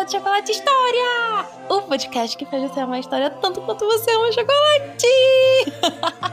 [0.00, 1.46] episódio de Chocolate História!
[1.68, 5.06] O podcast que faz você amar a história tanto quanto você ama chocolate!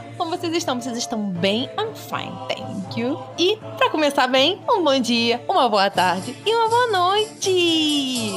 [0.16, 0.80] Como vocês estão?
[0.80, 1.64] Vocês estão bem?
[1.78, 3.22] I'm fine, thank you.
[3.38, 8.32] E, para começar bem, um bom dia, uma boa tarde e uma boa noite!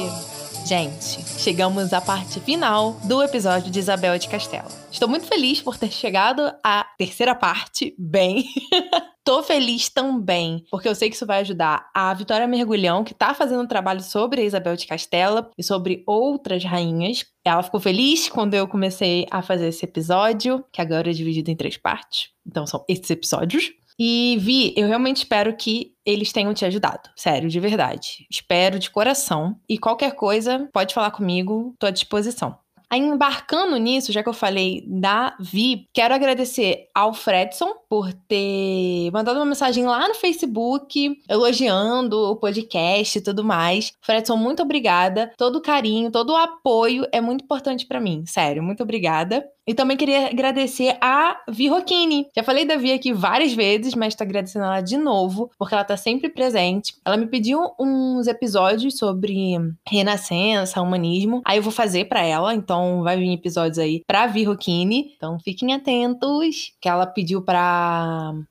[0.66, 4.68] Gente, chegamos à parte final do episódio de Isabel de Castelo.
[4.90, 8.44] Estou muito feliz por ter chegado à terceira parte bem.
[9.24, 13.32] Tô feliz também, porque eu sei que isso vai ajudar a Vitória Mergulhão, que tá
[13.32, 17.24] fazendo um trabalho sobre a Isabel de Castela e sobre outras rainhas.
[17.44, 21.56] Ela ficou feliz quando eu comecei a fazer esse episódio, que agora é dividido em
[21.56, 22.30] três partes.
[22.44, 23.70] Então são esses episódios.
[23.98, 27.08] E Vi, eu realmente espero que eles tenham te ajudado.
[27.14, 28.26] Sério, de verdade.
[28.28, 29.56] Espero de coração.
[29.68, 32.58] E qualquer coisa, pode falar comigo, tô à disposição.
[32.92, 39.10] Aí, embarcando nisso, já que eu falei da Vi, quero agradecer ao Fredson por ter
[39.12, 43.92] mandado uma mensagem lá no Facebook, elogiando o podcast e tudo mais.
[44.00, 45.30] Fredson, muito obrigada.
[45.36, 48.24] Todo o carinho, todo o apoio é muito importante para mim.
[48.24, 49.44] Sério, muito obrigada.
[49.66, 52.26] E também queria agradecer a Vi Rocchini.
[52.34, 55.84] Já falei da Vi aqui várias vezes, mas tô agradecendo ela de novo, porque ela
[55.84, 56.94] tá sempre presente.
[57.04, 59.54] Ela me pediu uns episódios sobre
[59.88, 61.42] renascença, humanismo.
[61.44, 65.12] Aí eu vou fazer para ela, então vai vir episódios aí pra Vi Rocchini.
[65.16, 67.40] Então fiquem atentos, que ela pediu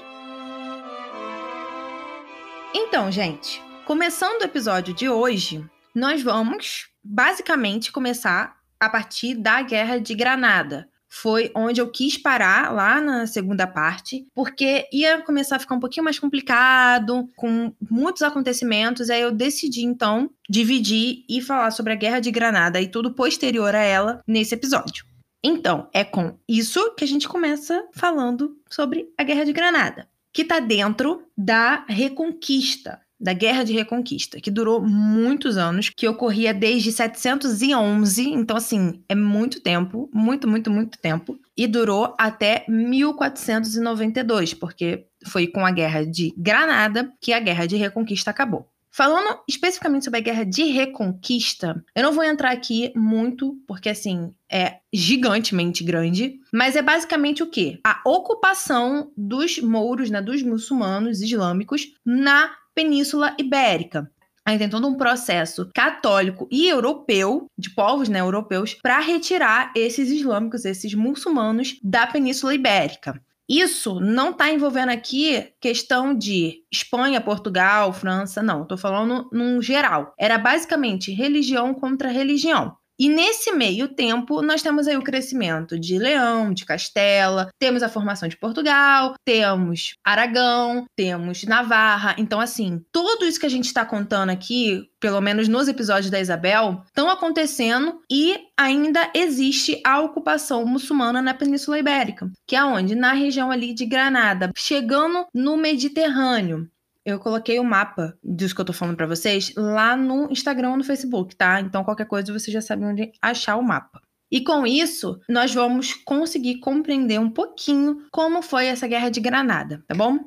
[2.73, 9.99] Então, gente, começando o episódio de hoje, nós vamos basicamente começar a partir da Guerra
[9.99, 10.89] de Granada.
[11.11, 15.81] Foi onde eu quis parar lá na segunda parte, porque ia começar a ficar um
[15.81, 19.09] pouquinho mais complicado, com muitos acontecimentos.
[19.09, 23.75] Aí eu decidi então dividir e falar sobre a Guerra de Granada e tudo posterior
[23.75, 25.07] a ela nesse episódio.
[25.43, 30.43] Então, é com isso que a gente começa falando sobre a Guerra de Granada, que
[30.43, 36.93] está dentro da Reconquista, da Guerra de Reconquista, que durou muitos anos, que ocorria desde
[36.93, 45.07] 711, então assim, é muito tempo, muito, muito, muito tempo, e durou até 1492, porque
[45.27, 48.69] foi com a Guerra de Granada que a Guerra de Reconquista acabou.
[48.91, 54.33] Falando especificamente sobre a Guerra de Reconquista, eu não vou entrar aqui muito, porque assim,
[54.51, 57.79] é gigantemente grande, mas é basicamente o quê?
[57.85, 64.09] A ocupação dos mouros, né, dos muçulmanos islâmicos na Península Ibérica.
[64.47, 70.09] Aí tem todo um processo católico e europeu, de povos né, europeus, para retirar esses
[70.09, 73.21] islâmicos, esses muçulmanos da Península Ibérica.
[73.49, 78.63] Isso não está envolvendo aqui questão de Espanha, Portugal, França, não.
[78.63, 80.15] Estou falando num geral.
[80.17, 82.77] Era basicamente religião contra religião.
[82.99, 87.89] E nesse meio tempo, nós temos aí o crescimento de Leão, de Castela, temos a
[87.89, 92.17] formação de Portugal, temos Aragão, temos Navarra.
[92.19, 96.21] Então, assim, tudo isso que a gente está contando aqui, pelo menos nos episódios da
[96.21, 102.97] Isabel, estão acontecendo e ainda existe a ocupação muçulmana na Península Ibérica, que é onde?
[102.97, 106.69] Na região ali de Granada, chegando no Mediterrâneo
[107.11, 110.77] eu coloquei o mapa disso que eu tô falando para vocês lá no Instagram ou
[110.77, 111.61] no Facebook, tá?
[111.61, 114.01] Então qualquer coisa você já sabe onde achar o mapa.
[114.31, 119.83] E com isso, nós vamos conseguir compreender um pouquinho como foi essa guerra de Granada,
[119.87, 120.19] tá bom?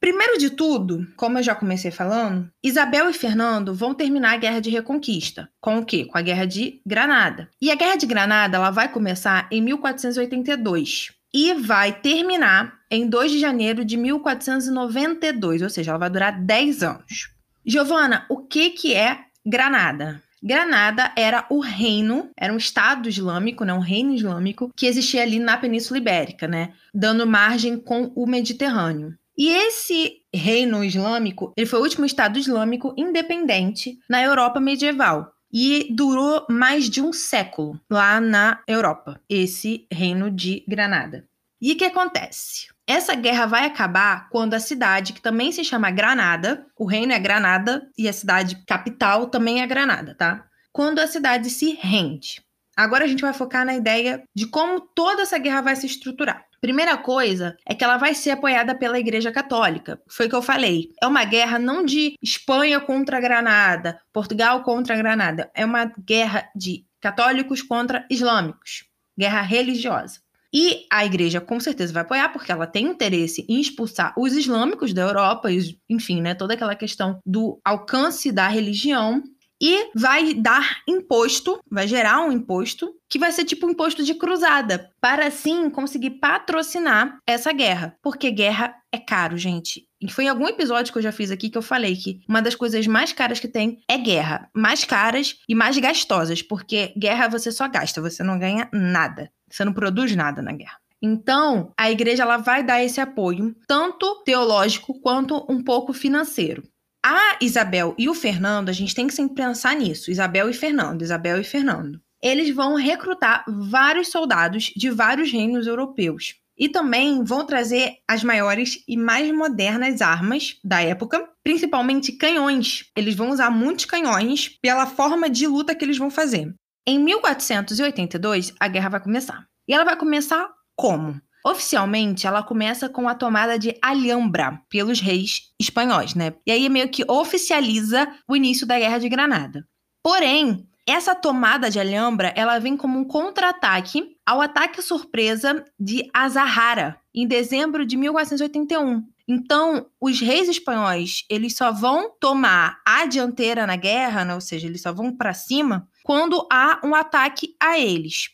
[0.00, 4.60] Primeiro de tudo, como eu já comecei falando, Isabel e Fernando vão terminar a Guerra
[4.60, 5.48] de Reconquista.
[5.60, 6.04] Com o quê?
[6.04, 7.48] Com a Guerra de Granada.
[7.60, 13.32] E a Guerra de Granada ela vai começar em 1482 e vai terminar em 2
[13.32, 17.30] de janeiro de 1492, ou seja, ela vai durar 10 anos.
[17.64, 20.22] Giovana, o que, que é Granada?
[20.42, 25.38] Granada era o reino, era um estado islâmico, né, um reino islâmico que existia ali
[25.38, 29.14] na Península Ibérica, né, dando margem com o Mediterrâneo.
[29.36, 35.88] E esse reino islâmico, ele foi o último estado islâmico independente na Europa medieval e
[35.90, 41.26] durou mais de um século lá na Europa, esse reino de Granada.
[41.60, 42.68] E o que acontece?
[42.88, 47.18] Essa guerra vai acabar quando a cidade, que também se chama Granada, o reino é
[47.18, 50.46] Granada e a cidade capital também é Granada, tá?
[50.72, 52.42] Quando a cidade se rende.
[52.74, 56.46] Agora a gente vai focar na ideia de como toda essa guerra vai se estruturar.
[56.62, 60.00] Primeira coisa é que ela vai ser apoiada pela Igreja Católica.
[60.08, 60.88] Foi o que eu falei.
[61.02, 65.50] É uma guerra não de Espanha contra Granada, Portugal contra Granada.
[65.54, 68.84] É uma guerra de católicos contra islâmicos.
[69.18, 70.20] Guerra religiosa.
[70.52, 74.92] E a igreja com certeza vai apoiar, porque ela tem interesse em expulsar os islâmicos
[74.92, 75.48] da Europa,
[75.88, 79.22] enfim, né, toda aquela questão do alcance da religião.
[79.60, 84.14] E vai dar imposto, vai gerar um imposto que vai ser tipo um imposto de
[84.14, 89.88] cruzada, para assim conseguir patrocinar essa guerra, porque guerra é caro, gente.
[90.00, 92.40] E foi em algum episódio que eu já fiz aqui que eu falei que uma
[92.40, 97.26] das coisas mais caras que tem é guerra, mais caras e mais gastosas, porque guerra
[97.26, 100.78] você só gasta, você não ganha nada, você não produz nada na guerra.
[101.00, 106.62] Então, a igreja ela vai dar esse apoio, tanto teológico quanto um pouco financeiro.
[107.04, 110.10] A Isabel e o Fernando, a gente tem que sempre pensar nisso.
[110.10, 112.00] Isabel e Fernando, Isabel e Fernando.
[112.20, 116.34] Eles vão recrutar vários soldados de vários reinos europeus.
[116.58, 122.90] E também vão trazer as maiores e mais modernas armas da época, principalmente canhões.
[122.96, 126.52] Eles vão usar muitos canhões pela forma de luta que eles vão fazer.
[126.88, 129.46] Em 1482, a guerra vai começar.
[129.68, 131.20] E ela vai começar como?
[131.44, 136.32] Oficialmente, ela começa com a tomada de Alhambra pelos reis espanhóis, né?
[136.46, 139.68] E aí meio que oficializa o início da Guerra de Granada.
[140.02, 146.98] Porém, essa tomada de Alhambra, ela vem como um contra-ataque ao ataque surpresa de Azahara,
[147.14, 149.06] em dezembro de 1481.
[149.28, 154.34] Então, os reis espanhóis, eles só vão tomar a dianteira na guerra, né?
[154.34, 158.30] ou seja, eles só vão para cima quando há um ataque a eles.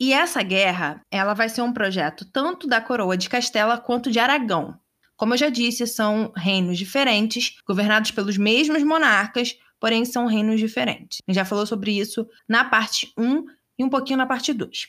[0.00, 4.18] E essa guerra, ela vai ser um projeto tanto da coroa de Castela quanto de
[4.18, 4.80] Aragão.
[5.14, 11.18] Como eu já disse, são reinos diferentes, governados pelos mesmos monarcas, porém são reinos diferentes.
[11.28, 13.44] A gente já falou sobre isso na parte 1
[13.78, 14.88] e um pouquinho na parte 2.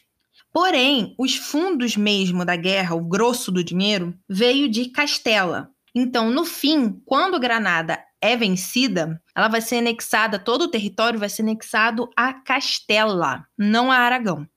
[0.54, 5.72] Porém, os fundos mesmo da guerra, o grosso do dinheiro, veio de Castela.
[5.94, 11.30] Então, no fim, quando Granada é vencida, ela vai ser anexada, todo o território vai
[11.30, 14.48] ser anexado a Castela, não a Aragão.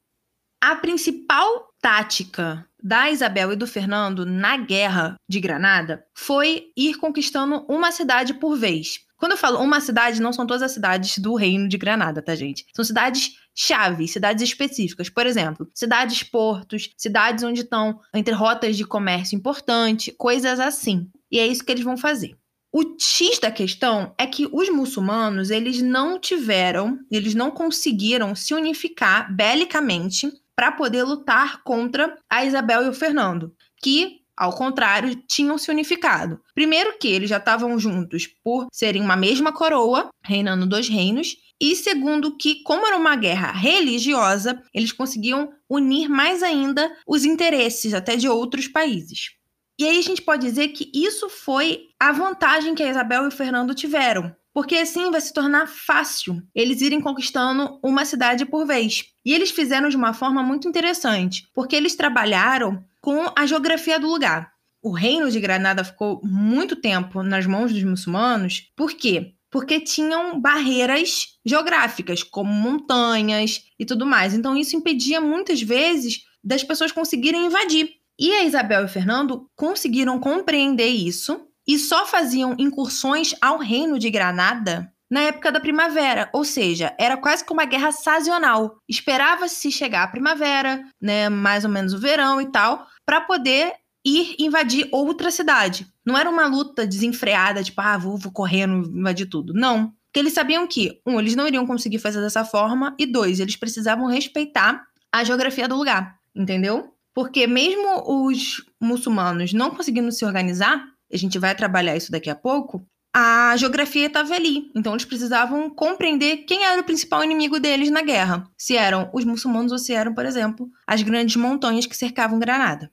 [0.60, 7.64] A principal tática da Isabel e do Fernando na guerra de Granada foi ir conquistando
[7.68, 9.00] uma cidade por vez.
[9.16, 12.34] Quando eu falo uma cidade, não são todas as cidades do reino de Granada, tá,
[12.34, 12.66] gente?
[12.74, 15.08] São cidades chave, cidades específicas.
[15.08, 21.08] Por exemplo, cidades portos, cidades onde estão entre rotas de comércio importante, coisas assim.
[21.30, 22.36] E é isso que eles vão fazer.
[22.72, 28.54] O X da questão é que os muçulmanos, eles não tiveram, eles não conseguiram se
[28.54, 35.58] unificar belicamente para poder lutar contra a Isabel e o Fernando, que ao contrário, tinham
[35.58, 36.40] se unificado.
[36.54, 41.76] Primeiro que eles já estavam juntos por serem uma mesma coroa, reinando dois reinos, e
[41.76, 48.16] segundo que, como era uma guerra religiosa, eles conseguiam unir mais ainda os interesses até
[48.16, 49.30] de outros países.
[49.78, 53.28] E aí a gente pode dizer que isso foi a vantagem que a Isabel e
[53.28, 58.66] o Fernando tiveram, porque assim vai se tornar fácil eles irem conquistando uma cidade por
[58.66, 59.04] vez.
[59.24, 64.08] E eles fizeram de uma forma muito interessante, porque eles trabalharam com a geografia do
[64.08, 64.52] lugar.
[64.82, 71.26] O reino de Granada ficou muito tempo nas mãos dos muçulmanos, porque porque tinham barreiras
[71.44, 74.32] geográficas, como montanhas e tudo mais.
[74.32, 77.90] Então, isso impedia muitas vezes das pessoas conseguirem invadir.
[78.22, 83.98] E a Isabel e o Fernando conseguiram compreender isso e só faziam incursões ao reino
[83.98, 88.78] de Granada na época da primavera, ou seja, era quase como uma guerra sazonal.
[88.88, 93.72] Esperava-se chegar a primavera, né, mais ou menos o verão e tal, para poder
[94.06, 95.88] ir invadir outra cidade.
[96.06, 99.52] Não era uma luta desenfreada, tipo, ah, vou, vou correndo, invadir tudo.
[99.52, 99.88] Não.
[100.06, 103.56] Porque eles sabiam que, um, eles não iriam conseguir fazer dessa forma, e dois, eles
[103.56, 106.94] precisavam respeitar a geografia do lugar, entendeu?
[107.14, 112.34] Porque mesmo os muçulmanos não conseguindo se organizar, a gente vai trabalhar isso daqui a
[112.34, 114.70] pouco, a geografia estava ali.
[114.74, 118.48] Então eles precisavam compreender quem era o principal inimigo deles na guerra.
[118.56, 122.90] Se eram os muçulmanos ou se eram, por exemplo, as grandes montanhas que cercavam Granada.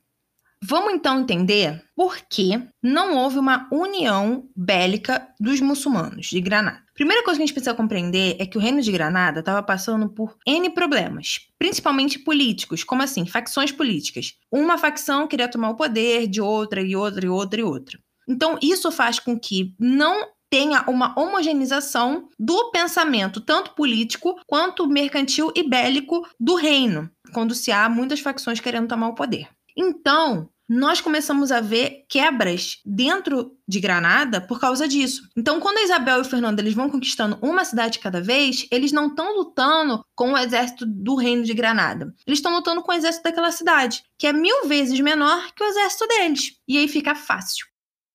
[0.62, 6.82] Vamos então entender por que não houve uma união bélica dos muçulmanos de Granada.
[7.00, 10.06] Primeira coisa que a gente precisa compreender é que o reino de Granada estava passando
[10.06, 14.34] por N problemas, principalmente políticos, como assim, facções políticas.
[14.52, 17.98] Uma facção queria tomar o poder de outra e outra e outra e outra.
[18.28, 25.50] Então, isso faz com que não tenha uma homogeneização do pensamento, tanto político quanto mercantil
[25.56, 29.48] e bélico do reino, quando se há muitas facções querendo tomar o poder.
[29.74, 35.28] Então, nós começamos a ver quebras dentro de Granada por causa disso.
[35.36, 38.92] Então, quando a Isabel e o Fernando eles vão conquistando uma cidade cada vez, eles
[38.92, 42.14] não estão lutando com o exército do reino de Granada.
[42.24, 45.66] Eles estão lutando com o exército daquela cidade, que é mil vezes menor que o
[45.66, 46.52] exército deles.
[46.68, 47.66] E aí fica fácil.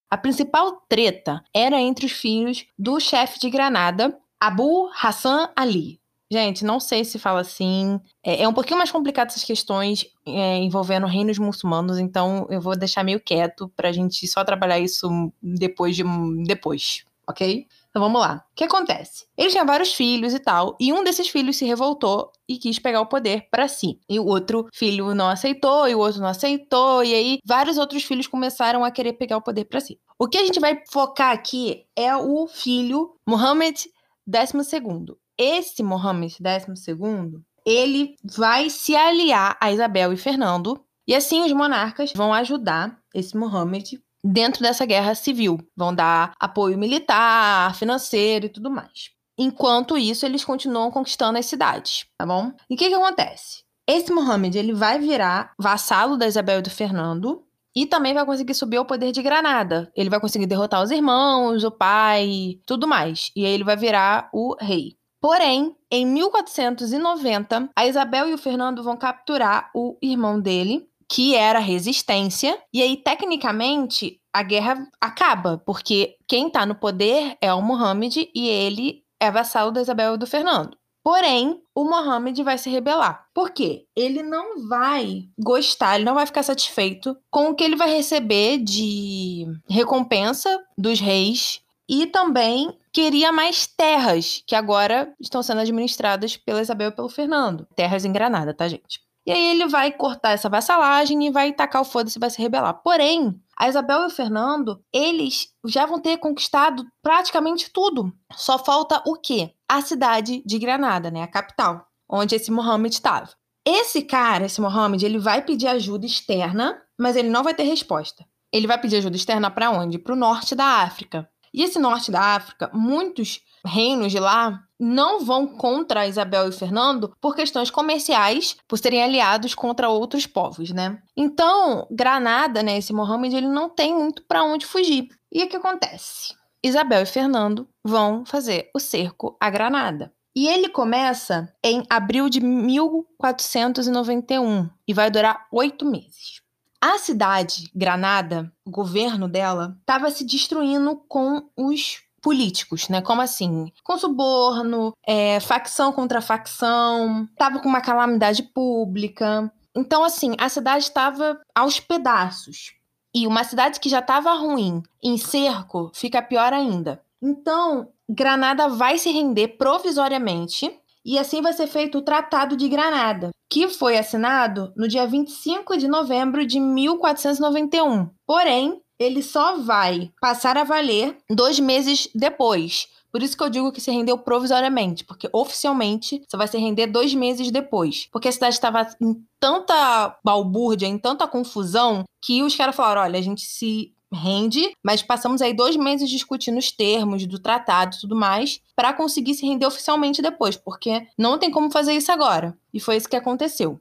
[0.10, 6.00] A principal treta era entre os filhos do chefe de Granada, Abu Hassan Ali.
[6.36, 7.98] Gente, não sei se fala assim.
[8.22, 12.78] É, é um pouquinho mais complicado essas questões é, envolvendo reinos muçulmanos, então eu vou
[12.78, 16.04] deixar meio quieto pra gente só trabalhar isso depois de
[16.46, 17.66] depois, ok?
[17.90, 18.44] Então vamos lá.
[18.52, 19.26] O que acontece?
[19.38, 23.00] Ele tinha vários filhos e tal, e um desses filhos se revoltou e quis pegar
[23.00, 23.98] o poder para si.
[24.10, 28.04] E o outro filho não aceitou, e o outro não aceitou, e aí vários outros
[28.04, 29.98] filhos começaram a querer pegar o poder para si.
[30.20, 33.90] O que a gente vai focar aqui é o filho Mohammed
[34.28, 35.16] XII.
[35.38, 42.14] Esse Mohammed XII, ele vai se aliar a Isabel e Fernando, e assim os monarcas
[42.16, 45.60] vão ajudar esse Mohammed dentro dessa guerra civil.
[45.76, 49.12] Vão dar apoio militar, financeiro e tudo mais.
[49.38, 52.52] Enquanto isso, eles continuam conquistando as cidades, tá bom?
[52.70, 53.64] E o que, que acontece?
[53.88, 57.44] Esse Mohammed ele vai virar vassalo da Isabel e do Fernando
[57.76, 59.92] e também vai conseguir subir ao poder de Granada.
[59.96, 63.32] Ele vai conseguir derrotar os irmãos, o pai, tudo mais.
[63.36, 64.96] E aí ele vai virar o rei.
[65.26, 71.58] Porém, em 1490, a Isabel e o Fernando vão capturar o irmão dele, que era
[71.58, 78.30] resistência, e aí, tecnicamente, a guerra acaba, porque quem tá no poder é o Mohammed
[78.36, 80.78] e ele é vassalo da Isabel e do Fernando.
[81.04, 83.26] Porém, o Mohammed vai se rebelar.
[83.34, 83.88] Por quê?
[83.96, 88.60] Ele não vai gostar, ele não vai ficar satisfeito com o que ele vai receber
[88.60, 96.62] de recompensa dos reis e também queria mais terras, que agora estão sendo administradas pela
[96.62, 97.68] Isabel e pelo Fernando.
[97.76, 99.02] Terras em Granada, tá, gente?
[99.26, 102.42] E aí ele vai cortar essa vassalagem e vai tacar o foda-se e vai se
[102.42, 102.74] rebelar.
[102.76, 108.14] Porém, a Isabel e o Fernando, eles já vão ter conquistado praticamente tudo.
[108.34, 109.52] Só falta o quê?
[109.68, 111.22] A cidade de Granada, né?
[111.22, 113.30] A capital, onde esse Mohammed estava.
[113.68, 118.26] Esse cara, esse Mohammed, ele vai pedir ajuda externa, mas ele não vai ter resposta.
[118.54, 120.00] Ele vai pedir ajuda externa para onde?
[120.00, 121.30] Para o norte da África.
[121.56, 127.16] E esse norte da África, muitos reinos de lá não vão contra Isabel e Fernando
[127.22, 131.02] por questões comerciais, por serem aliados contra outros povos, né?
[131.16, 135.08] Então, Granada, né, esse Mohammed, ele não tem muito para onde fugir.
[135.32, 136.36] E o que acontece?
[136.62, 140.12] Isabel e Fernando vão fazer o cerco a Granada.
[140.36, 146.42] E ele começa em abril de 1491 e vai durar oito meses.
[146.86, 153.02] A cidade, Granada, o governo dela, estava se destruindo com os políticos, né?
[153.02, 153.72] Como assim?
[153.84, 159.52] Com suborno, é, facção contra facção, tava com uma calamidade pública.
[159.76, 162.76] Então, assim, a cidade estava aos pedaços.
[163.16, 167.02] E uma cidade que já estava ruim em cerco fica pior ainda.
[167.20, 170.72] Então, Granada vai se render provisoriamente
[171.06, 175.78] e assim vai ser feito o Tratado de Granada, que foi assinado no dia 25
[175.78, 178.10] de novembro de 1491.
[178.26, 182.88] Porém, ele só vai passar a valer dois meses depois.
[183.12, 186.88] Por isso que eu digo que se rendeu provisoriamente, porque oficialmente só vai se render
[186.88, 188.10] dois meses depois.
[188.12, 193.18] Porque a cidade estava em tanta balbúrdia, em tanta confusão, que os caras falaram: olha,
[193.18, 198.00] a gente se rende, mas passamos aí dois meses discutindo os termos do tratado e
[198.00, 202.58] tudo mais, para conseguir se render oficialmente depois, porque não tem como fazer isso agora.
[202.74, 203.80] E foi isso que aconteceu.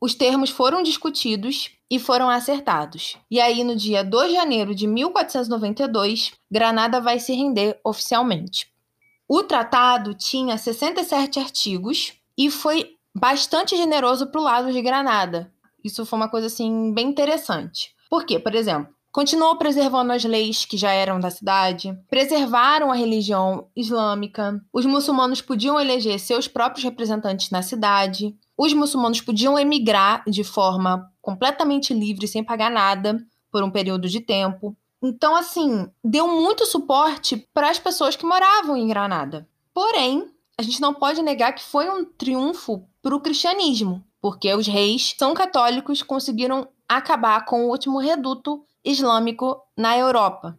[0.00, 3.16] Os termos foram discutidos e foram acertados.
[3.30, 8.66] E aí, no dia 2 de janeiro de 1492, Granada vai se render oficialmente.
[9.28, 15.52] O tratado tinha 67 artigos e foi bastante generoso para o lado de Granada.
[15.82, 17.94] Isso foi uma coisa assim bem interessante.
[18.10, 18.38] Por quê?
[18.38, 24.60] Por exemplo, continuou preservando as leis que já eram da cidade, preservaram a religião islâmica,
[24.72, 31.08] os muçulmanos podiam eleger seus próprios representantes na cidade, os muçulmanos podiam emigrar de forma
[31.22, 34.76] completamente livre, sem pagar nada, por um período de tempo.
[35.00, 39.48] Então, assim, deu muito suporte para as pessoas que moravam em Granada.
[39.72, 40.26] Porém,
[40.58, 45.14] a gente não pode negar que foi um triunfo para o cristianismo, porque os reis
[45.16, 50.58] são católicos conseguiram acabar com o último reduto islâmico na Europa.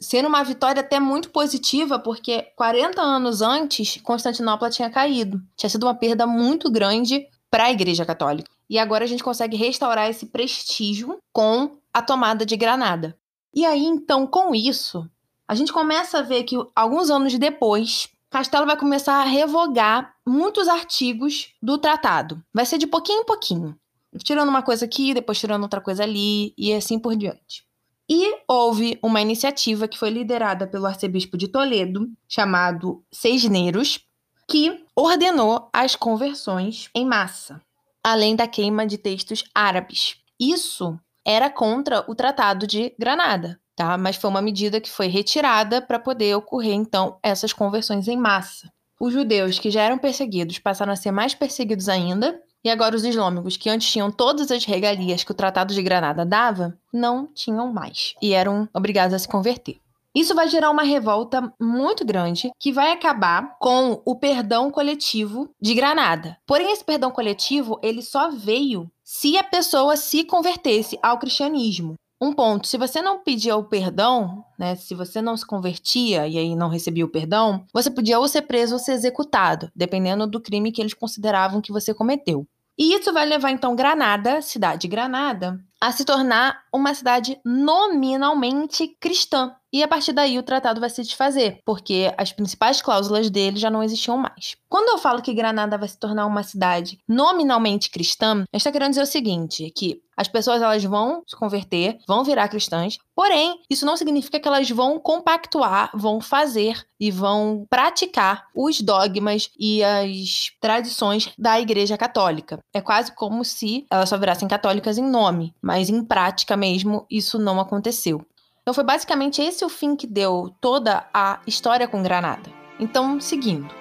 [0.00, 5.42] Sendo uma vitória até muito positiva, porque 40 anos antes, Constantinopla tinha caído.
[5.56, 8.48] Tinha sido uma perda muito grande para a Igreja Católica.
[8.70, 13.18] E agora a gente consegue restaurar esse prestígio com a tomada de Granada.
[13.52, 15.08] E aí, então, com isso,
[15.48, 20.68] a gente começa a ver que alguns anos depois, Castelo vai começar a revogar muitos
[20.68, 22.42] artigos do tratado.
[22.52, 23.76] Vai ser de pouquinho em pouquinho.
[24.22, 27.64] Tirando uma coisa aqui, depois tirando outra coisa ali, e assim por diante.
[28.10, 34.00] E houve uma iniciativa que foi liderada pelo arcebispo de Toledo, chamado Seisneiros,
[34.48, 37.60] que ordenou as conversões em massa,
[38.02, 40.16] além da queima de textos árabes.
[40.40, 43.98] Isso era contra o Tratado de Granada, tá?
[43.98, 48.72] Mas foi uma medida que foi retirada para poder ocorrer então essas conversões em massa.
[48.98, 53.04] Os judeus que já eram perseguidos passaram a ser mais perseguidos ainda, e agora os
[53.04, 57.72] islâmicos, que antes tinham todas as regalias que o Tratado de Granada dava, não tinham
[57.72, 59.78] mais e eram obrigados a se converter.
[60.14, 65.74] Isso vai gerar uma revolta muito grande que vai acabar com o perdão coletivo de
[65.74, 66.36] Granada.
[66.46, 71.94] Porém, esse perdão coletivo, ele só veio se a pessoa se convertesse ao cristianismo.
[72.20, 76.36] Um ponto, se você não pedia o perdão, né, se você não se convertia e
[76.36, 80.40] aí não recebia o perdão, você podia ou ser preso ou ser executado, dependendo do
[80.40, 82.44] crime que eles consideravam que você cometeu.
[82.78, 88.96] E isso vai levar então Granada, cidade de Granada, a se tornar uma cidade nominalmente
[89.00, 89.57] cristã.
[89.72, 93.70] E a partir daí o tratado vai se desfazer, porque as principais cláusulas dele já
[93.70, 94.56] não existiam mais.
[94.68, 98.72] Quando eu falo que Granada vai se tornar uma cidade nominalmente cristã, a gente está
[98.72, 103.60] querendo dizer o seguinte: que as pessoas elas vão se converter, vão virar cristãs, porém,
[103.70, 109.84] isso não significa que elas vão compactuar, vão fazer e vão praticar os dogmas e
[109.84, 112.58] as tradições da Igreja Católica.
[112.72, 117.38] É quase como se elas só virassem católicas em nome, mas em prática mesmo isso
[117.38, 118.24] não aconteceu.
[118.68, 122.52] Então foi basicamente esse o fim que deu toda a história com Granada.
[122.78, 123.74] Então, seguindo.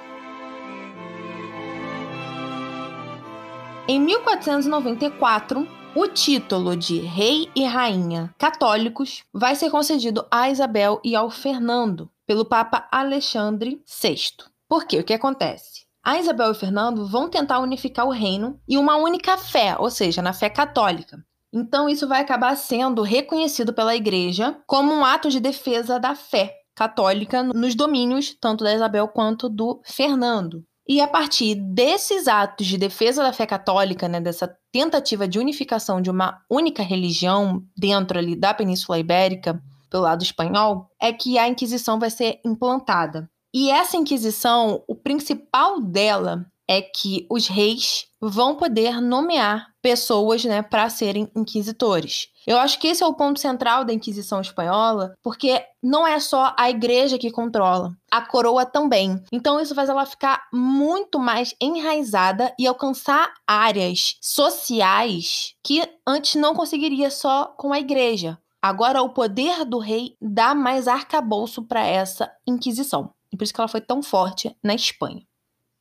[3.85, 11.17] Em 1494, o título de rei e rainha católicos vai ser concedido a Isabel e
[11.17, 14.37] ao Fernando pelo Papa Alexandre VI.
[14.69, 14.99] Por quê?
[14.99, 15.85] O que acontece?
[16.01, 19.91] A Isabel e o Fernando vão tentar unificar o reino em uma única fé, ou
[19.91, 21.21] seja, na fé católica.
[21.53, 26.53] Então, isso vai acabar sendo reconhecido pela Igreja como um ato de defesa da fé
[26.75, 30.63] católica nos domínios tanto da Isabel quanto do Fernando.
[30.87, 36.01] E a partir desses atos de defesa da fé católica, né, dessa tentativa de unificação
[36.01, 41.47] de uma única religião dentro ali da Península Ibérica, pelo lado espanhol, é que a
[41.47, 43.29] Inquisição vai ser implantada.
[43.53, 50.61] E essa Inquisição, o principal dela é que os reis vão poder nomear pessoas né,
[50.61, 52.27] para serem inquisitores.
[52.45, 56.53] Eu acho que esse é o ponto central da Inquisição Espanhola, porque não é só
[56.57, 59.21] a igreja que controla, a coroa também.
[59.31, 66.55] Então isso faz ela ficar muito mais enraizada e alcançar áreas sociais que antes não
[66.55, 68.37] conseguiria só com a igreja.
[68.61, 73.13] Agora o poder do rei dá mais arcabouço para essa Inquisição.
[73.31, 75.26] E por isso que ela foi tão forte na Espanha.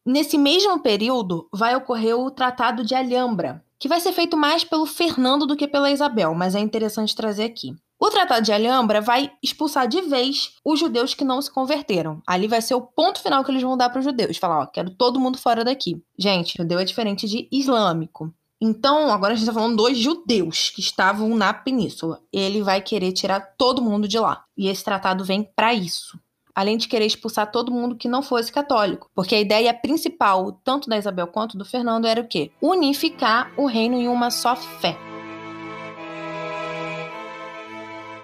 [0.06, 4.86] Nesse mesmo período, vai ocorrer o Tratado de Alhambra, que vai ser feito mais pelo
[4.86, 7.74] Fernando do que pela Isabel, mas é interessante trazer aqui.
[7.98, 12.22] O Tratado de Alhambra vai expulsar de vez os judeus que não se converteram.
[12.24, 14.36] Ali vai ser o ponto final que eles vão dar para os judeus.
[14.36, 16.00] Falar, ó, quero todo mundo fora daqui.
[16.16, 18.32] Gente, judeu é diferente de islâmico.
[18.60, 22.20] Então, agora a gente está falando dos judeus que estavam na península.
[22.32, 24.44] Ele vai querer tirar todo mundo de lá.
[24.56, 26.16] E esse tratado vem para isso
[26.56, 29.10] além de querer expulsar todo mundo que não fosse católico.
[29.14, 32.50] Porque a ideia principal, tanto da Isabel quanto do Fernando, era o quê?
[32.62, 34.96] Unificar o reino em uma só fé.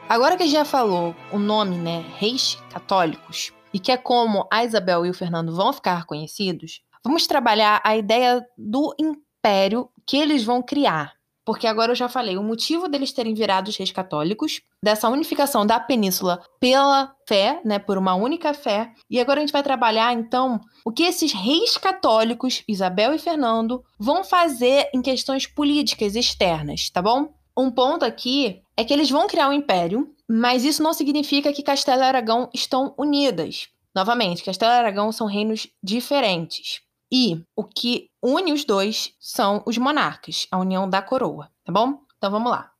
[0.09, 4.47] Agora que a gente já falou o nome, né, reis católicos, e que é como
[4.51, 10.16] a Isabel e o Fernando vão ficar conhecidos, vamos trabalhar a ideia do império que
[10.16, 11.14] eles vão criar.
[11.44, 15.66] Porque agora eu já falei o motivo deles terem virado os reis católicos, dessa unificação
[15.66, 18.92] da península pela fé, né, por uma única fé.
[19.11, 23.83] E agora a gente vai trabalhar então o que esses reis católicos, Isabel e Fernando,
[23.98, 27.33] vão fazer em questões políticas externas, tá bom?
[27.57, 31.62] Um ponto aqui é que eles vão criar um império, mas isso não significa que
[31.62, 33.68] Castelo e Aragão estão unidas.
[33.94, 36.81] Novamente, Castelo e Aragão são reinos diferentes.
[37.12, 42.01] E o que une os dois são os monarcas, a união da coroa, tá bom?
[42.16, 42.72] Então vamos lá.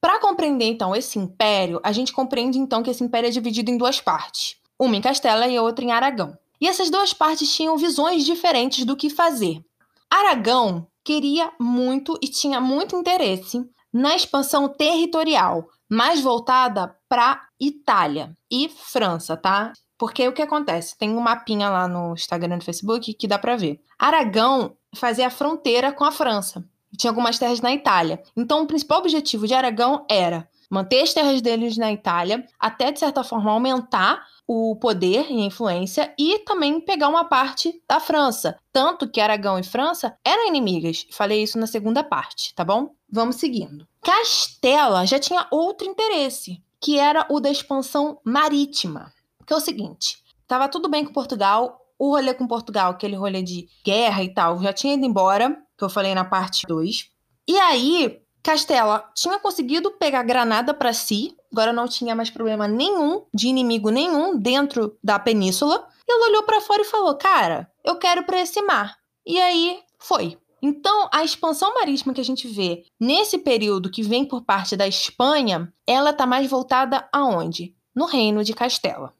[0.00, 3.76] Para compreender então esse império, a gente compreende então que esse império é dividido em
[3.76, 6.38] duas partes, uma em Castela e outra em Aragão.
[6.60, 9.60] E essas duas partes tinham visões diferentes do que fazer.
[10.08, 18.68] Aragão queria muito e tinha muito interesse na expansão territorial, mais voltada para Itália e
[18.68, 19.72] França, tá?
[20.00, 20.96] Porque o que acontece?
[20.96, 23.82] Tem um mapinha lá no Instagram e no Facebook que dá para ver.
[23.98, 26.64] Aragão fazia a fronteira com a França.
[26.96, 28.22] Tinha algumas terras na Itália.
[28.34, 32.98] Então, o principal objetivo de Aragão era manter as terras deles na Itália, até de
[32.98, 38.56] certa forma aumentar o poder e a influência e também pegar uma parte da França.
[38.72, 41.06] Tanto que Aragão e França eram inimigas.
[41.10, 42.94] Falei isso na segunda parte, tá bom?
[43.06, 43.86] Vamos seguindo.
[44.02, 49.12] Castela já tinha outro interesse, que era o da expansão marítima.
[49.50, 53.42] Que é o seguinte: tava tudo bem com Portugal, o rolê com Portugal, aquele rolê
[53.42, 57.10] de guerra e tal, já tinha ido embora, que eu falei na parte 2.
[57.48, 63.24] E aí, Castela tinha conseguido pegar Granada para si, agora não tinha mais problema nenhum
[63.34, 65.84] de inimigo nenhum dentro da península.
[66.08, 68.98] E ela olhou para fora e falou: "Cara, eu quero para esse mar".
[69.26, 70.38] E aí foi.
[70.62, 74.86] Então, a expansão marítima que a gente vê nesse período que vem por parte da
[74.86, 77.74] Espanha, ela está mais voltada aonde?
[77.92, 79.12] No reino de Castela.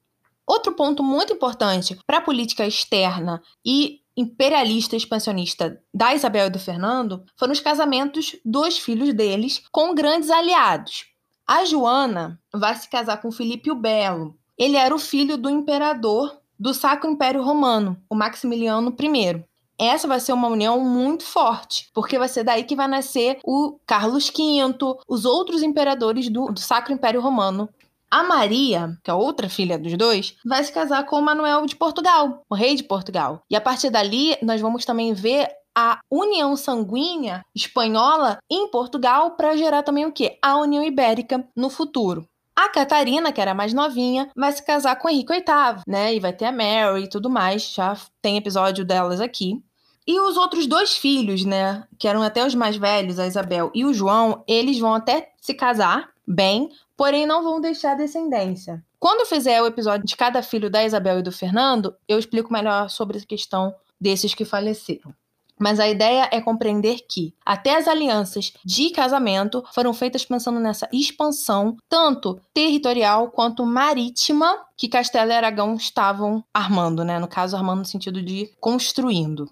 [0.50, 6.58] Outro ponto muito importante para a política externa e imperialista expansionista da Isabel e do
[6.58, 11.06] Fernando foram os casamentos dos filhos deles com grandes aliados.
[11.46, 14.36] A Joana vai se casar com Filipe o Belo.
[14.58, 19.44] Ele era o filho do imperador do Sacro Império Romano, o Maximiliano I.
[19.78, 23.78] Essa vai ser uma união muito forte, porque vai ser daí que vai nascer o
[23.86, 27.68] Carlos V, os outros imperadores do, do Sacro Império Romano,
[28.11, 31.77] a Maria, que é outra filha dos dois, vai se casar com o Manuel de
[31.77, 33.42] Portugal, o rei de Portugal.
[33.49, 39.57] E a partir dali, nós vamos também ver a união sanguínea espanhola em Portugal para
[39.57, 40.38] gerar também o quê?
[40.42, 42.27] A União Ibérica no futuro.
[42.57, 46.14] A Catarina, que era mais novinha, vai se casar com Henrique VIII, né?
[46.14, 47.73] E vai ter a Mary e tudo mais.
[47.73, 49.62] Já tem episódio delas aqui.
[50.07, 51.85] E os outros dois filhos, né?
[51.99, 55.55] Que eram até os mais velhos, a Isabel e o João, eles vão até se
[55.55, 56.68] casar bem,
[57.00, 58.84] porém não vão deixar descendência.
[58.98, 62.52] Quando eu fizer o episódio de cada filho da Isabel e do Fernando, eu explico
[62.52, 65.14] melhor sobre a questão desses que faleceram.
[65.58, 70.90] Mas a ideia é compreender que até as alianças de casamento foram feitas pensando nessa
[70.92, 77.18] expansão, tanto territorial quanto marítima, que Castelo e Aragão estavam armando, né?
[77.18, 79.50] No caso, armando no sentido de construindo.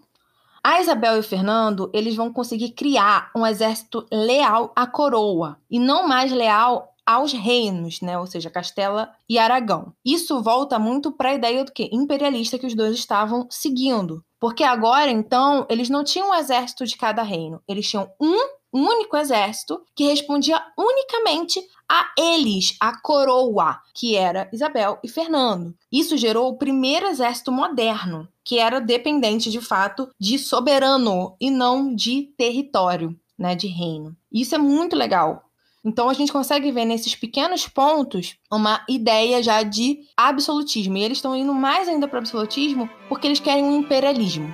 [0.62, 5.78] A Isabel e o Fernando, eles vão conseguir criar um exército leal à coroa e
[5.78, 8.18] não mais leal aos reinos, né?
[8.18, 9.94] Ou seja, Castela e Aragão.
[10.04, 14.62] Isso volta muito para a ideia do que imperialista que os dois estavam seguindo, porque
[14.62, 18.36] agora então eles não tinham um exército de cada reino, eles tinham um
[18.70, 25.74] único exército que respondia unicamente a eles, a coroa, que era Isabel e Fernando.
[25.90, 31.94] Isso gerou o primeiro exército moderno, que era dependente de fato de soberano e não
[31.94, 34.14] de território, né, de reino.
[34.30, 35.47] Isso é muito legal,
[35.88, 40.98] então a gente consegue ver nesses pequenos pontos uma ideia já de absolutismo.
[40.98, 44.52] E eles estão indo mais ainda para o absolutismo porque eles querem um imperialismo.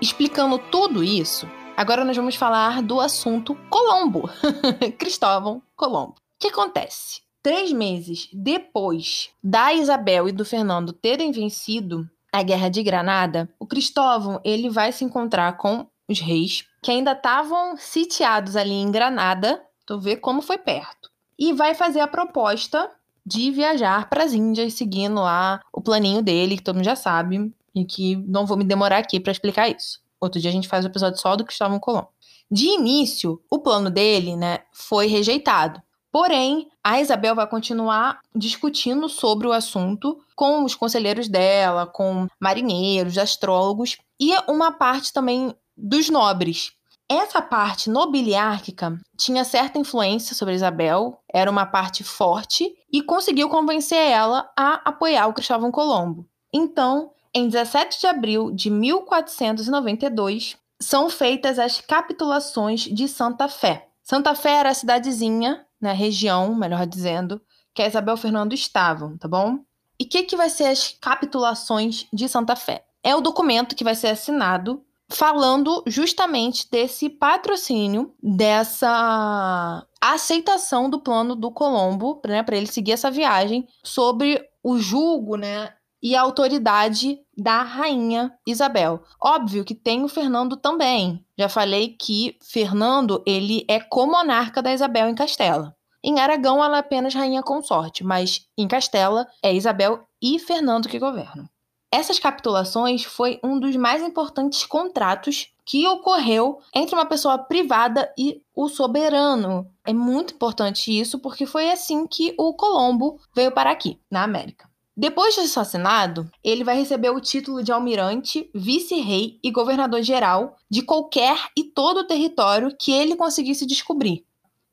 [0.00, 4.28] Explicando tudo isso, agora nós vamos falar do assunto Colombo.
[4.98, 6.14] Cristóvão Colombo.
[6.14, 7.22] O que acontece?
[7.40, 13.66] Três meses depois da Isabel e do Fernando terem vencido a Guerra de Granada, o
[13.66, 19.62] Cristóvão ele vai se encontrar com os reis, que ainda estavam sitiados ali em Granada,
[19.86, 21.10] tu vê como foi perto.
[21.38, 22.90] E vai fazer a proposta
[23.24, 27.52] de viajar para as Índias, seguindo lá o planinho dele, que todo mundo já sabe,
[27.74, 30.00] e que não vou me demorar aqui para explicar isso.
[30.20, 32.08] Outro dia a gente faz o episódio só do Cristóvão Colombo.
[32.50, 35.80] De início, o plano dele, né, foi rejeitado.
[36.12, 43.16] Porém, a Isabel vai continuar discutindo sobre o assunto com os conselheiros dela, com marinheiros,
[43.16, 46.72] astrólogos e uma parte também dos nobres.
[47.08, 53.98] Essa parte nobiliárquica tinha certa influência sobre Isabel, era uma parte forte e conseguiu convencer
[53.98, 56.26] ela a apoiar o Cristóvão Colombo.
[56.52, 63.88] Então, em 17 de abril de 1492, são feitas as capitulações de Santa Fé.
[64.02, 67.40] Santa Fé era a cidadezinha, na né, região, melhor dizendo,
[67.74, 69.58] que a Isabel Fernando estavam, tá bom?
[69.98, 72.84] E o que, que vai ser as capitulações de Santa Fé?
[73.02, 81.36] É o documento que vai ser assinado falando justamente desse patrocínio, dessa aceitação do plano
[81.36, 85.72] do Colombo, né, para ele seguir essa viagem, sobre o julgo, né,
[86.02, 89.02] e a autoridade da rainha Isabel.
[89.22, 91.24] Óbvio que tem o Fernando também.
[91.38, 95.76] Já falei que Fernando, ele é comonarca da Isabel em Castela.
[96.04, 100.98] Em Aragão, ela é apenas rainha consorte, mas em Castela é Isabel e Fernando que
[100.98, 101.48] governam.
[101.94, 108.40] Essas capitulações foi um dos mais importantes contratos que ocorreu entre uma pessoa privada e
[108.56, 109.70] o soberano.
[109.84, 114.70] É muito importante isso porque foi assim que o Colombo veio para aqui, na América.
[114.96, 121.36] Depois de assassinado, ele vai receber o título de almirante, vice-rei e governador-geral de qualquer
[121.54, 124.24] e todo o território que ele conseguisse descobrir.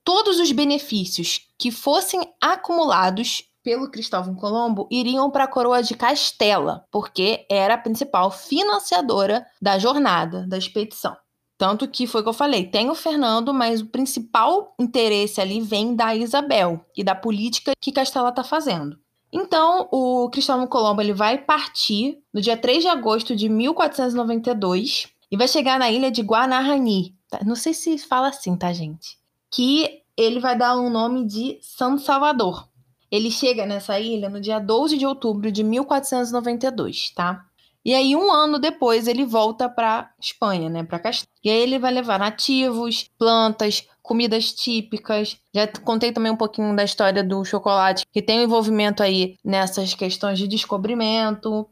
[0.06, 6.86] Todos os benefícios que fossem acumulados pelo Cristóvão Colombo iriam para a coroa de Castela,
[6.92, 11.16] porque era a principal financiadora da jornada, da expedição.
[11.58, 15.60] Tanto que foi o que eu falei, tem o Fernando, mas o principal interesse ali
[15.60, 18.98] vem da Isabel e da política que Castela está fazendo.
[19.32, 25.38] Então, o Cristóvão Colombo ele vai partir no dia 3 de agosto de 1492 e
[25.38, 27.16] vai chegar na ilha de Guanahani.
[27.30, 27.40] Tá?
[27.46, 29.18] Não sei se fala assim, tá, gente?
[29.52, 32.68] Que ele vai dar um nome de São Salvador.
[33.12, 37.46] Ele chega nessa ilha no dia 12 de outubro de 1492, tá?
[37.84, 40.84] E aí, um ano depois, ele volta para Espanha, né?
[40.84, 41.32] Para Castela.
[41.44, 45.38] E aí, ele vai levar nativos, plantas, comidas típicas.
[45.54, 49.94] Já contei também um pouquinho da história do chocolate, que tem um envolvimento aí nessas
[49.94, 51.68] questões de descobrimento.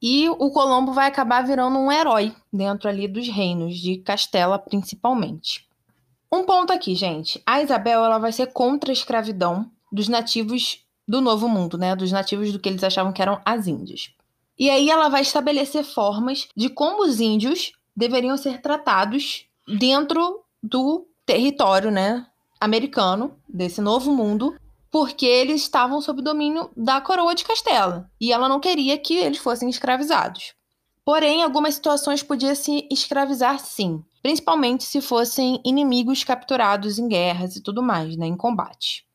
[0.00, 5.66] E o Colombo vai acabar virando um herói dentro ali dos reinos, de Castela principalmente.
[6.30, 7.42] Um ponto aqui, gente.
[7.46, 11.94] A Isabel ela vai ser contra a escravidão dos nativos do Novo Mundo, né?
[11.94, 14.10] Dos nativos do que eles achavam que eram as Índias.
[14.58, 21.06] E aí ela vai estabelecer formas de como os índios deveriam ser tratados dentro do
[21.26, 22.26] território, né,
[22.58, 24.56] americano, desse novo mundo,
[24.90, 29.38] porque eles estavam sob domínio da coroa de Castela, e ela não queria que eles
[29.38, 30.54] fossem escravizados.
[31.04, 37.62] Porém, algumas situações podia se escravizar sim, principalmente se fossem inimigos capturados em guerras e
[37.62, 39.05] tudo mais, né, em combate.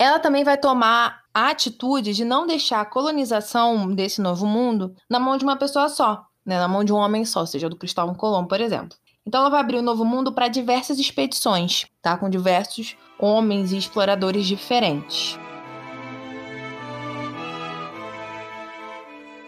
[0.00, 5.20] Ela também vai tomar a atitude de não deixar a colonização desse novo mundo na
[5.20, 8.14] mão de uma pessoa só, né, na mão de um homem só, seja do Cristóvão
[8.14, 8.96] Colombo, por exemplo.
[9.26, 12.16] Então ela vai abrir o um novo mundo para diversas expedições, tá?
[12.16, 15.38] Com diversos homens e exploradores diferentes.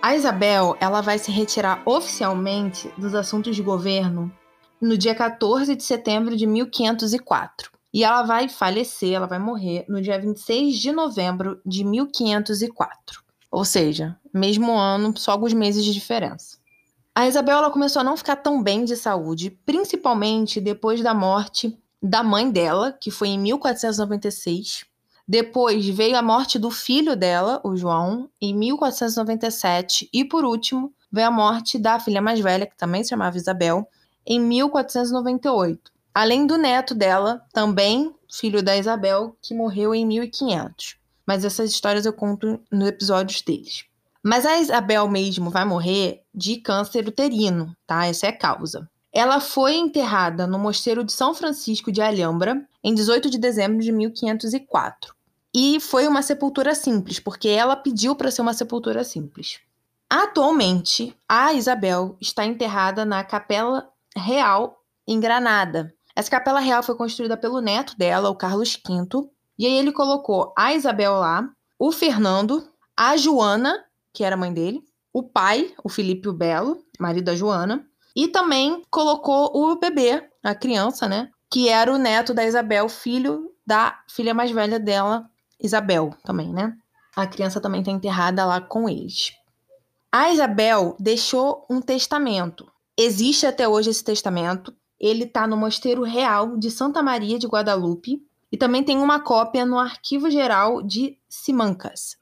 [0.02, 4.30] A Isabel, ela vai se retirar oficialmente dos assuntos de governo
[4.78, 7.72] no dia 14 de setembro de 1504.
[7.92, 13.22] E ela vai falecer, ela vai morrer no dia 26 de novembro de 1504.
[13.50, 16.57] Ou seja, mesmo ano, só alguns meses de diferença.
[17.14, 22.22] A Isabel começou a não ficar tão bem de saúde, principalmente depois da morte da
[22.22, 24.87] mãe dela, que foi em 1496.
[25.28, 30.09] Depois veio a morte do filho dela, o João, em 1497.
[30.11, 33.87] E por último, veio a morte da filha mais velha, que também se chamava Isabel,
[34.26, 40.96] em 1498 além do neto dela, também filho da Isabel, que morreu em 1500.
[41.27, 43.85] Mas essas histórias eu conto nos episódios deles.
[44.22, 48.07] Mas a Isabel mesmo vai morrer de câncer uterino, tá?
[48.07, 48.88] Essa é a causa.
[49.12, 53.92] Ela foi enterrada no Mosteiro de São Francisco de Alhambra em 18 de dezembro de
[53.92, 55.14] 1504.
[55.55, 59.61] E foi uma sepultura simples, porque ela pediu para ser uma sepultura simples.
[60.09, 67.37] Atualmente, a Isabel está enterrada na Capela Real em Granada, essa capela real foi construída
[67.37, 71.48] pelo neto dela, o Carlos V, e aí ele colocou a Isabel lá,
[71.79, 77.27] o Fernando, a Joana, que era mãe dele, o pai, o Felipe o Belo, marido
[77.27, 82.44] da Joana, e também colocou o bebê, a criança, né, que era o neto da
[82.44, 85.29] Isabel, filho da filha mais velha dela,
[85.61, 86.77] Isabel, também, né?
[87.14, 89.33] A criança também está enterrada lá com eles.
[90.11, 92.70] A Isabel deixou um testamento.
[92.98, 98.24] Existe até hoje esse testamento ele está no Mosteiro Real de Santa Maria de Guadalupe
[98.52, 102.16] e também tem uma cópia no Arquivo Geral de Simancas.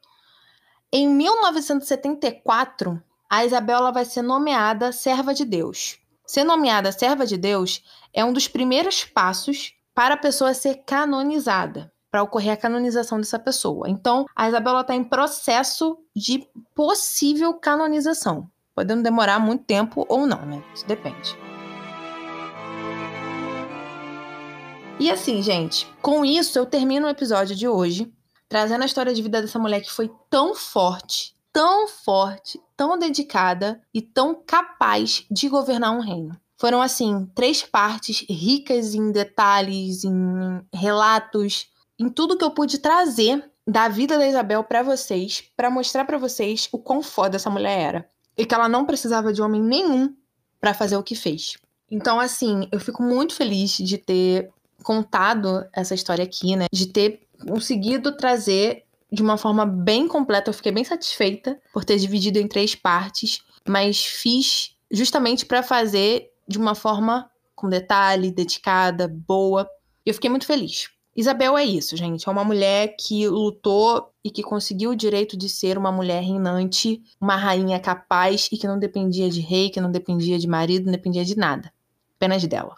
[0.90, 5.98] Em 1974, a Isabela vai ser nomeada serva de Deus.
[6.26, 7.82] Ser nomeada serva de Deus
[8.14, 13.38] é um dos primeiros passos para a pessoa ser canonizada, para ocorrer a canonização dessa
[13.38, 13.90] pessoa.
[13.90, 20.46] Então, a Isabela está em processo de possível canonização, podendo demorar muito tempo ou não,
[20.46, 20.64] né?
[20.74, 21.49] Isso depende.
[25.00, 28.12] E assim, gente, com isso eu termino o episódio de hoje,
[28.46, 33.80] trazendo a história de vida dessa mulher que foi tão forte, tão forte, tão dedicada
[33.94, 36.38] e tão capaz de governar um reino.
[36.58, 40.12] Foram, assim, três partes ricas em detalhes, em
[40.70, 46.04] relatos, em tudo que eu pude trazer da vida da Isabel para vocês, para mostrar
[46.04, 48.08] para vocês o quão foda essa mulher era.
[48.36, 50.14] E que ela não precisava de homem nenhum
[50.60, 51.56] para fazer o que fez.
[51.90, 56.66] Então, assim, eu fico muito feliz de ter contado essa história aqui, né?
[56.72, 60.50] De ter conseguido trazer de uma forma bem completa.
[60.50, 66.30] Eu fiquei bem satisfeita por ter dividido em três partes, mas fiz justamente para fazer
[66.46, 69.68] de uma forma com detalhe, dedicada, boa.
[70.04, 70.88] E eu fiquei muito feliz.
[71.14, 72.28] Isabel é isso, gente.
[72.28, 77.02] É uma mulher que lutou e que conseguiu o direito de ser uma mulher reinante,
[77.20, 80.92] uma rainha capaz e que não dependia de rei, que não dependia de marido, não
[80.92, 81.72] dependia de nada.
[82.16, 82.76] Apenas dela.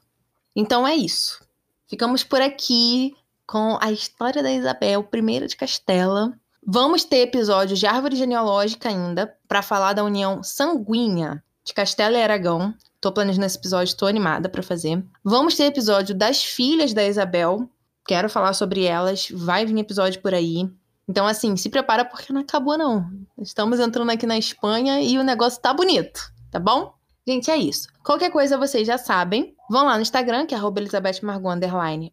[0.57, 1.45] Então é isso.
[1.93, 3.15] Ficamos por aqui
[3.47, 6.33] com a história da Isabel, primeira de Castela.
[6.67, 12.23] Vamos ter episódios de árvore genealógica ainda, para falar da união sanguínea de Castela e
[12.23, 12.73] Aragão.
[12.99, 15.05] Tô planejando esse episódio, tô animada para fazer.
[15.23, 17.69] Vamos ter episódio das filhas da Isabel.
[18.07, 19.29] Quero falar sobre elas.
[19.31, 20.67] Vai vir episódio por aí.
[21.07, 23.07] Então, assim, se prepara porque não acabou, não.
[23.37, 26.95] Estamos entrando aqui na Espanha e o negócio tá bonito, tá bom?
[27.27, 27.89] Gente, é isso.
[28.05, 29.55] Qualquer coisa vocês já sabem.
[29.71, 31.21] Vão lá no Instagram, que é Elizabeth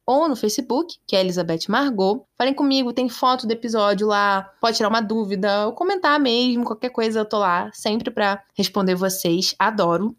[0.06, 2.24] ou no Facebook, que é Elizabeth Margot.
[2.38, 6.90] Falem comigo, tem foto do episódio lá, pode tirar uma dúvida, ou comentar mesmo, qualquer
[6.90, 9.56] coisa eu tô lá, sempre para responder vocês.
[9.58, 10.16] Adoro.